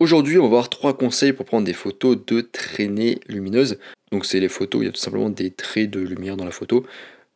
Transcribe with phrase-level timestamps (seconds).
[0.00, 3.78] Aujourd'hui, on va voir trois conseils pour prendre des photos de traînées lumineuses.
[4.12, 6.46] Donc c'est les photos où il y a tout simplement des traits de lumière dans
[6.46, 6.86] la photo.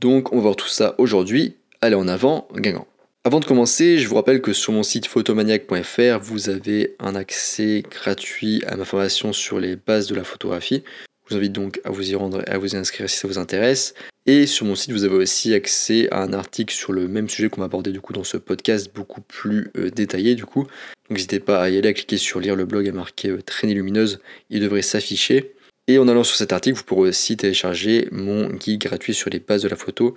[0.00, 1.56] Donc on va voir tout ça aujourd'hui.
[1.82, 2.86] Allez en avant, gagnant.
[3.24, 7.82] Avant de commencer, je vous rappelle que sur mon site photomaniac.fr, vous avez un accès
[7.90, 10.82] gratuit à ma formation sur les bases de la photographie.
[11.26, 13.28] Je vous invite donc à vous y rendre et à vous y inscrire si ça
[13.28, 13.92] vous intéresse.
[14.28, 17.48] Et sur mon site, vous avez aussi accès à un article sur le même sujet
[17.48, 20.62] qu'on va aborder du coup dans ce podcast, beaucoup plus euh, détaillé du coup.
[20.64, 23.40] Donc n'hésitez pas à y aller, à cliquer sur lire le blog à marquer euh,
[23.40, 24.18] traînée lumineuse,
[24.50, 25.54] il devrait s'afficher.
[25.86, 29.38] Et en allant sur cet article, vous pourrez aussi télécharger mon guide gratuit sur les
[29.38, 30.14] bases de la photo.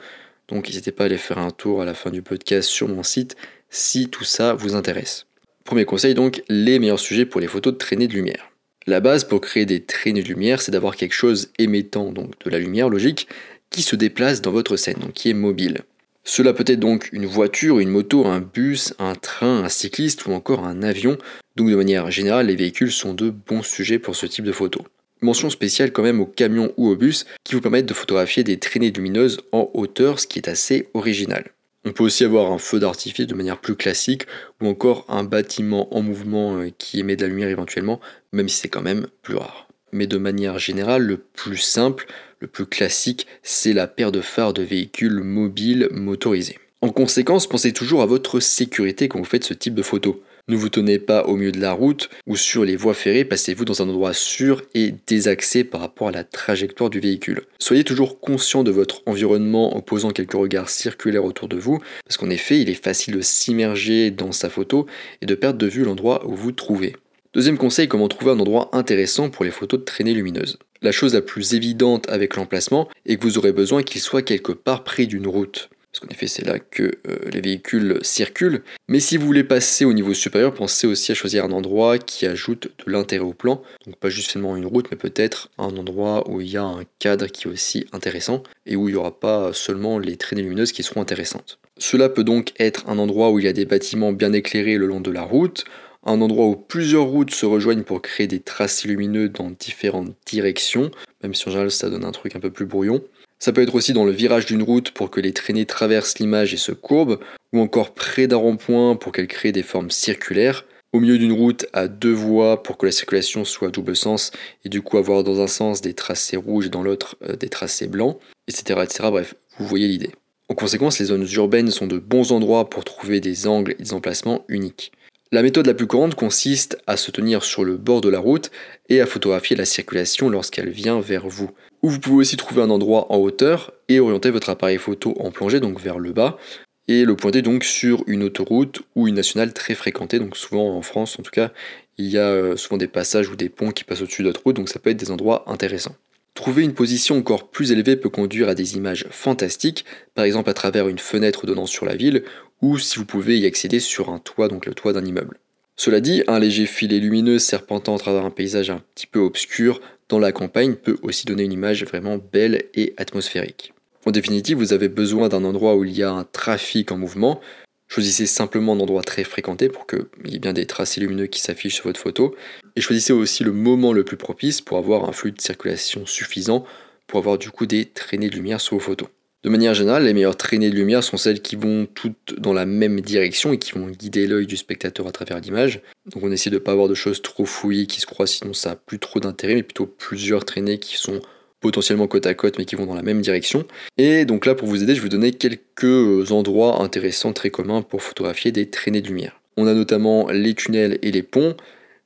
[0.48, 3.03] Donc n'hésitez pas à aller faire un tour à la fin du podcast sur mon
[3.03, 3.36] site
[3.70, 5.28] si tout ça vous intéresse.
[5.66, 8.50] Premier conseil donc, les meilleurs sujets pour les photos de traînées de lumière.
[8.88, 12.50] La base pour créer des traînées de lumière, c'est d'avoir quelque chose émettant donc de
[12.50, 13.28] la lumière logique
[13.70, 15.84] qui se déplace dans votre scène, donc qui est mobile.
[16.23, 20.32] Cela peut être donc une voiture, une moto, un bus, un train, un cycliste ou
[20.32, 21.18] encore un avion.
[21.55, 24.86] Donc de manière générale, les véhicules sont de bons sujets pour ce type de photo.
[25.22, 28.59] Mention spéciale quand même aux camions ou aux bus qui vous permettent de photographier des
[28.59, 31.45] traînées lumineuses en hauteur, ce qui est assez original.
[31.86, 34.23] On peut aussi avoir un feu d'artifice de manière plus classique
[34.62, 38.02] ou encore un bâtiment en mouvement euh, qui émet de la lumière éventuellement,
[38.34, 39.69] même si c'est quand même plus rare.
[39.92, 42.08] Mais de manière générale, le plus simple,
[42.40, 46.59] le plus classique, c'est la paire de phares de véhicules mobiles motorisés.
[46.81, 50.23] En conséquence, pensez toujours à votre sécurité quand vous faites ce type de photo.
[50.50, 53.66] Ne vous tenez pas au milieu de la route ou sur les voies ferrées, passez-vous
[53.66, 57.44] dans un endroit sûr et désaxé par rapport à la trajectoire du véhicule.
[57.59, 62.18] Soyez toujours conscient de votre environnement en posant quelques regards circulaires autour de vous, parce
[62.18, 64.88] qu'en effet, il est facile de s'immerger dans sa photo
[65.22, 66.96] et de perdre de vue l'endroit où vous vous trouvez.
[67.35, 70.58] Deuxième conseil, comment trouver un endroit intéressant pour les photos de traînées lumineuses.
[70.81, 74.52] La chose la plus évidente avec l'emplacement est que vous aurez besoin qu'il soit quelque
[74.52, 78.61] part près d'une route parce qu'en effet c'est là que euh, les véhicules circulent.
[78.88, 82.25] Mais si vous voulez passer au niveau supérieur, pensez aussi à choisir un endroit qui
[82.27, 83.61] ajoute de l'intérêt au plan.
[83.85, 86.83] Donc pas juste seulement une route, mais peut-être un endroit où il y a un
[87.00, 90.72] cadre qui est aussi intéressant et où il n'y aura pas seulement les traînées lumineuses
[90.72, 91.57] qui seront intéressantes.
[91.79, 94.85] Cela peut donc être un endroit où il y a des bâtiments bien éclairés le
[94.85, 95.66] long de la route,
[96.06, 100.92] un endroit où plusieurs routes se rejoignent pour créer des tracés lumineux dans différentes directions,
[101.24, 103.04] même si en général ça donne un truc un peu plus brouillon.
[103.40, 106.54] Ça peut être aussi dans le virage d'une route pour que les traînées traversent l'image
[106.54, 107.20] et se courbent,
[107.54, 111.66] ou encore près d'un rond-point pour qu'elles créent des formes circulaires, au milieu d'une route
[111.72, 114.31] à deux voies pour que la circulation soit à double sens
[114.66, 117.50] et du coup avoir dans un sens des tracés rouges et dans l'autre euh, des
[117.50, 118.18] tracés blancs,
[118.48, 119.10] etc., etc.
[119.12, 120.12] Bref, vous voyez l'idée.
[120.50, 123.94] En conséquence, les zones urbaines sont de bons endroits pour trouver des angles et des
[123.94, 124.92] emplacements uniques.
[125.31, 128.50] La méthode la plus courante consiste à se tenir sur le bord de la route
[128.90, 131.51] et à photographier la circulation lorsqu'elle vient vers vous.
[131.84, 135.29] Ou vous pouvez aussi trouver un endroit en hauteur et orienter votre appareil photo en
[135.29, 136.39] plongée, donc vers le bas,
[136.88, 140.18] et le pointer donc sur une autoroute ou une nationale très fréquentée.
[140.18, 141.51] Donc souvent en France en tout cas,
[142.00, 144.56] il y a euh, souvent des passages ou des ponts qui passent au-dessus d'autres routes,
[144.56, 145.95] donc ça peut être des endroits intéressants.
[146.34, 149.85] Trouver une position encore plus élevée peut conduire à des images fantastiques,
[150.16, 152.23] par exemple à travers une fenêtre donnant sur la ville,
[152.62, 155.40] ou si vous pouvez y accéder sur un toit, donc le toit d'un immeuble.
[155.75, 159.80] Cela dit, un léger filet lumineux serpentant à travers un paysage un petit peu obscur
[160.09, 163.74] dans la campagne peut aussi donner une image vraiment belle et atmosphérique.
[164.06, 167.40] En définitive, vous avez besoin d'un endroit où il y a un trafic en mouvement.
[167.88, 171.42] Choisissez simplement un endroit très fréquenté pour qu'il y ait bien des tracés lumineux qui
[171.42, 172.36] s'affichent sur votre photo.
[172.75, 176.66] Et choisissez aussi le moment le plus propice pour avoir un flux de circulation suffisant
[177.08, 179.09] pour avoir du coup des traînées de lumière sur vos photos.
[179.41, 182.66] De manière générale, les meilleures traînées de lumière sont celles qui vont toutes dans la
[182.66, 185.81] même direction et qui vont guider l'œil du spectateur à travers l'image.
[186.07, 188.53] Donc on essaie de ne pas avoir de choses trop fouillées qui se croisent, sinon
[188.53, 191.22] ça n'a plus trop d'intérêt, mais plutôt plusieurs traînées qui sont
[191.61, 193.66] potentiellement côte à côte mais qui vont dans la même direction.
[193.97, 197.81] Et donc là pour vous aider, je vais vous donner quelques endroits intéressants très communs
[197.81, 199.39] pour photographier des traînées de lumière.
[199.56, 201.56] On a notamment les tunnels et les ponts,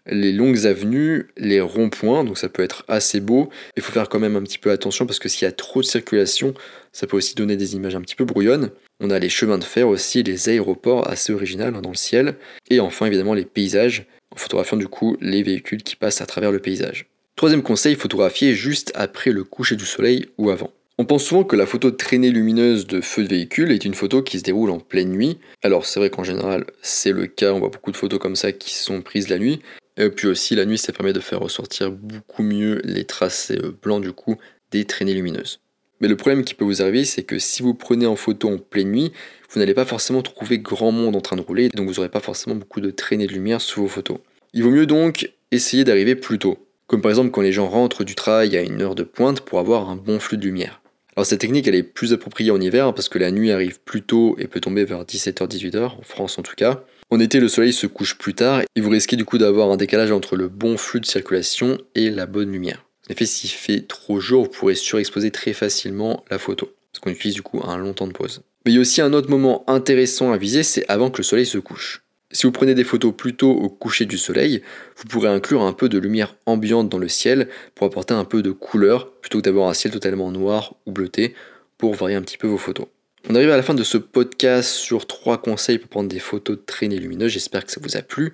[0.05, 3.49] les longues avenues, les ronds-points, donc ça peut être assez beau.
[3.77, 5.81] Il faut faire quand même un petit peu attention parce que s'il y a trop
[5.81, 6.53] de circulation,
[6.91, 8.71] ça peut aussi donner des images un petit peu brouillonnes.
[8.99, 12.35] On a les chemins de fer aussi, les aéroports assez original hein, dans le ciel.
[12.69, 16.51] Et enfin évidemment les paysages, en photographiant du coup les véhicules qui passent à travers
[16.51, 17.07] le paysage.
[17.35, 20.71] Troisième conseil, photographier juste après le coucher du soleil ou avant.
[20.99, 24.21] On pense souvent que la photo traînée lumineuse de feu de véhicule est une photo
[24.21, 25.39] qui se déroule en pleine nuit.
[25.63, 28.51] Alors c'est vrai qu'en général c'est le cas, on voit beaucoup de photos comme ça
[28.51, 29.59] qui sont prises la nuit,
[29.97, 33.77] et puis aussi, la nuit, ça permet de faire ressortir beaucoup mieux les tracés euh,
[33.81, 34.37] blancs du coup
[34.71, 35.59] des traînées lumineuses.
[36.01, 38.57] Mais le problème qui peut vous arriver, c'est que si vous prenez en photo en
[38.57, 39.11] pleine nuit,
[39.51, 42.19] vous n'allez pas forcément trouver grand monde en train de rouler, donc vous n'aurez pas
[42.19, 44.17] forcément beaucoup de traînées de lumière sous vos photos.
[44.53, 46.57] Il vaut mieux donc essayer d'arriver plus tôt.
[46.87, 49.59] Comme par exemple quand les gens rentrent du travail à une heure de pointe pour
[49.59, 50.81] avoir un bon flux de lumière.
[51.15, 54.01] Alors cette technique elle est plus appropriée en hiver parce que la nuit arrive plus
[54.01, 56.83] tôt et peut tomber vers 17h-18h, en France en tout cas.
[57.13, 59.77] En été, le soleil se couche plus tard et vous risquez du coup d'avoir un
[59.77, 62.87] décalage entre le bon flux de circulation et la bonne lumière.
[63.07, 67.11] En effet, s'il fait trop jour, vous pourrez surexposer très facilement la photo, parce qu'on
[67.11, 68.41] utilise du coup un long temps de pause.
[68.65, 71.23] Mais il y a aussi un autre moment intéressant à viser, c'est avant que le
[71.23, 72.01] soleil se couche.
[72.31, 74.63] Si vous prenez des photos plutôt au coucher du soleil,
[74.97, 78.41] vous pourrez inclure un peu de lumière ambiante dans le ciel pour apporter un peu
[78.41, 81.35] de couleur plutôt que d'avoir un ciel totalement noir ou bleuté
[81.77, 82.87] pour varier un petit peu vos photos.
[83.29, 86.57] On arrive à la fin de ce podcast sur trois conseils pour prendre des photos
[86.57, 87.31] de traînées lumineuses.
[87.31, 88.33] J'espère que ça vous a plu.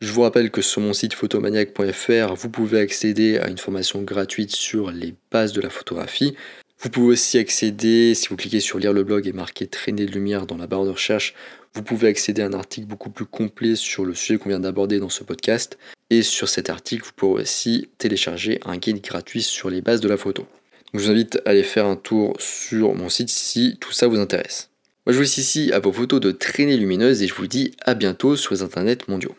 [0.00, 4.52] Je vous rappelle que sur mon site photomaniac.fr, vous pouvez accéder à une formation gratuite
[4.52, 6.36] sur les bases de la photographie.
[6.80, 10.12] Vous pouvez aussi accéder, si vous cliquez sur lire le blog et marquer traînée de
[10.12, 11.34] lumière dans la barre de recherche,
[11.74, 15.00] vous pouvez accéder à un article beaucoup plus complet sur le sujet qu'on vient d'aborder
[15.00, 15.78] dans ce podcast.
[16.10, 20.08] Et sur cet article, vous pourrez aussi télécharger un guide gratuit sur les bases de
[20.08, 20.46] la photo.
[20.94, 24.18] Je vous invite à aller faire un tour sur mon site si tout ça vous
[24.18, 24.70] intéresse.
[25.04, 27.72] Moi je vous laisse ici à vos photos de traînées lumineuses et je vous dis
[27.82, 29.34] à bientôt sur les internets mondiaux.